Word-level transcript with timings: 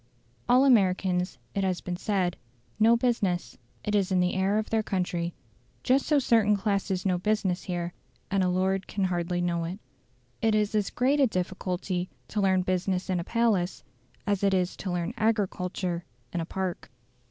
All 0.49 0.65
Americans, 0.65 1.37
it 1.53 1.63
has 1.63 1.79
been 1.79 1.95
said, 1.95 2.35
know 2.79 2.97
business; 2.97 3.55
it 3.83 3.93
is 3.93 4.11
in 4.11 4.19
the 4.19 4.33
air 4.33 4.57
of 4.57 4.71
their 4.71 4.81
country. 4.81 5.35
Just 5.83 6.07
so 6.07 6.17
certain 6.17 6.57
classes 6.57 7.05
know 7.05 7.19
business 7.19 7.61
here; 7.65 7.93
and 8.31 8.41
a 8.43 8.49
lord 8.49 8.87
can 8.87 9.03
hardly 9.03 9.41
know 9.41 9.63
it. 9.65 9.77
It 10.41 10.55
is 10.55 10.73
as 10.73 10.89
great 10.89 11.19
a 11.19 11.27
difficulty 11.27 12.09
to 12.29 12.41
learn 12.41 12.63
business 12.63 13.11
in 13.11 13.19
a 13.19 13.23
palace 13.23 13.83
as 14.25 14.43
it 14.43 14.55
is 14.55 14.75
to 14.77 14.91
learn 14.91 15.13
agriculture 15.17 16.03
in 16.33 16.41
a 16.41 16.45
park. 16.47 16.89